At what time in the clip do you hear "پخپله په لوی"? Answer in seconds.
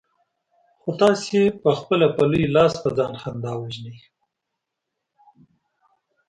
1.63-2.45